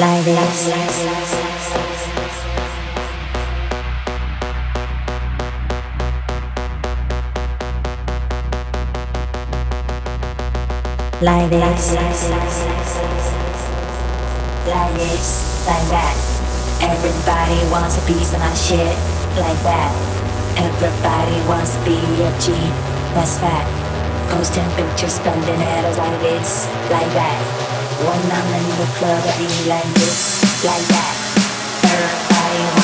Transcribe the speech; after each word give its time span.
like 0.00 0.24
this. 0.24 0.68
Like 11.22 11.48
this, 11.48 11.94
like 14.66 14.94
this, 14.94 15.64
like 15.64 15.88
that. 15.90 16.16
Everybody 16.82 17.70
wants 17.70 17.96
a 17.96 18.00
piece 18.04 18.34
of 18.34 18.40
my 18.40 18.52
shit, 18.54 18.80
like 19.38 19.62
that. 19.62 19.94
Everybody 20.58 21.48
wants 21.48 21.76
to 21.76 21.84
be 21.84 21.94
a 21.94 22.30
G, 22.40 22.50
that's 23.14 23.38
fat. 23.38 23.64
Posting 24.32 24.68
pictures, 24.74 25.14
spending 25.14 25.54
headers 25.54 25.98
like 25.98 26.20
this, 26.20 26.66
like 26.90 27.12
that. 27.12 27.73
One 28.02 28.18
I'm 28.32 28.54
in 28.54 28.68
the 28.80 28.86
club, 28.98 29.22
I 29.24 29.38
be 29.38 29.68
like 29.68 29.94
this, 29.94 30.64
like 30.64 30.86
that. 30.88 31.14
terrifying. 31.82 32.83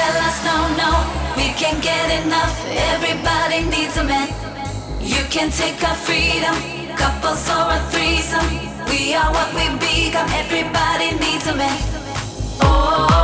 tell 0.00 0.16
us 0.28 0.38
no, 0.48 0.56
no, 0.82 0.90
we 1.36 1.46
can't 1.60 1.82
get 1.82 2.08
enough. 2.20 2.54
Everybody 2.92 3.58
needs 3.74 3.96
a 4.02 4.04
man. 4.04 4.28
You 5.14 5.22
can 5.34 5.48
take 5.50 5.78
our 5.88 5.98
freedom, 6.06 6.56
couples 7.02 7.44
or 7.56 7.64
a 7.76 7.80
threesome. 7.92 8.48
We 8.90 9.14
are 9.14 9.30
what 9.36 9.48
we 9.56 9.64
become. 9.84 10.28
Everybody 10.42 11.08
needs 11.24 11.46
a 11.52 11.54
man. 11.54 11.78
Oh. 12.62 13.19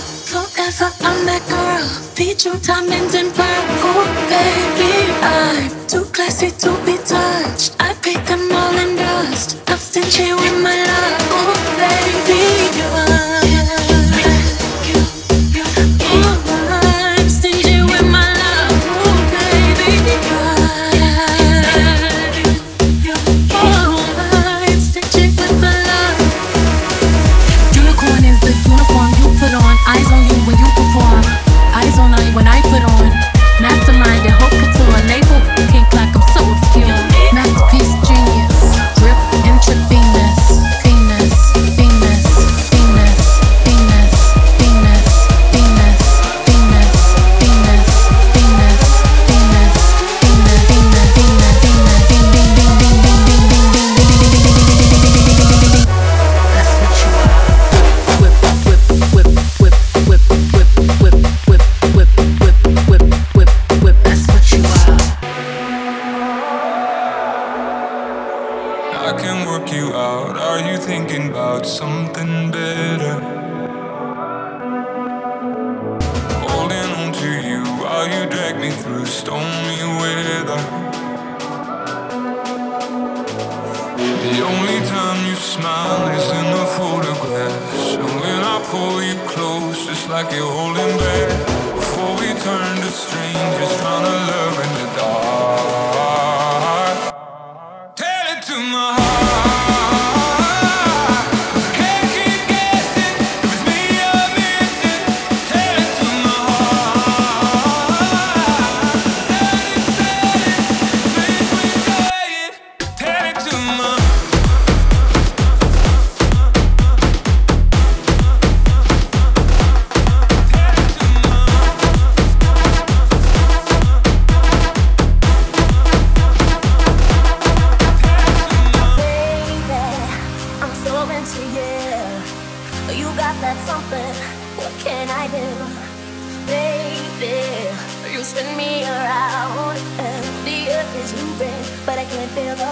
forever 0.00 0.90
I'm 1.00 1.26
that 1.26 1.42
girl 1.48 1.86
Beat 2.16 2.44
your 2.44 2.56
diamonds 2.58 3.14
and 3.14 3.32
pearl 3.34 3.64
Oh 3.90 4.04
baby, 4.28 4.94
I'm 5.22 5.70
too 5.86 6.04
classy 6.12 6.50
to 6.50 6.70
be 6.84 6.96
touched. 6.98 7.76
I 7.80 7.94
pick 8.02 8.24
them 8.26 8.50
all 8.52 8.76
in 8.78 8.96
dust 8.96 9.58
I've 9.68 9.80
stingy 9.80 10.32
with 10.32 10.62
my 10.62 10.76
love. 10.90 11.22
Oh 11.30 11.54
baby, 11.78 12.78
you 12.78 12.86
are 13.00 13.07
thinking 70.98 71.28
about 71.30 71.64
something 71.64 72.50
better. 72.50 73.14
Holding 76.50 76.90
on 77.00 77.12
to 77.12 77.30
you 77.48 77.62
while 77.82 78.08
you 78.14 78.28
drag 78.28 78.58
me 78.58 78.70
through 78.70 79.06
stormy 79.06 79.78
weather. 80.00 80.60
The 84.26 84.36
only 84.50 84.80
time 84.88 85.18
you 85.28 85.36
smile 85.36 86.08
is 86.18 86.28
in 86.40 86.46
the 86.58 86.66
photographs. 86.78 87.94
And 87.94 88.12
when 88.22 88.40
I 88.54 88.56
pull 88.72 89.00
you 89.00 89.16
close, 89.32 89.88
it's 89.88 90.08
like 90.08 90.32
you're 90.32 90.52
holding 90.60 90.98
back. 90.98 91.30
Before 91.76 92.14
we 92.20 92.28
turn 92.40 92.76
to 92.76 92.90
strangers. 92.90 93.27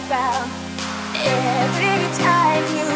about 0.05 0.47
every 1.25 2.19
time 2.19 2.63
you 2.77 2.96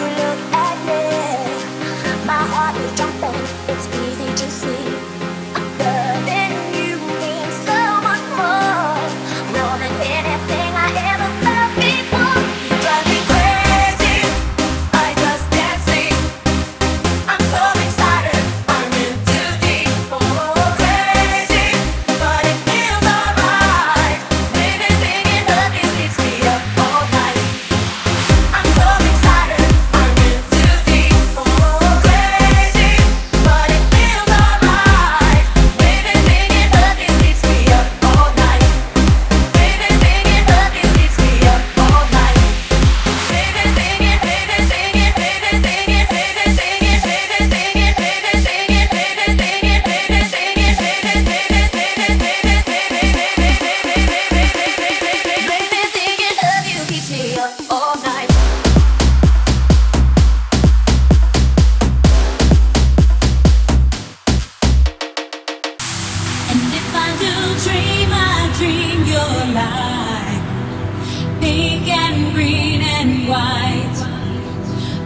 pink 71.41 71.89
and 71.89 72.33
green 72.33 72.83
and 72.83 73.29
white, 73.29 73.99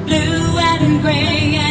blue 0.07 0.59
and 0.59 1.01
gray. 1.03 1.57
And 1.57 1.64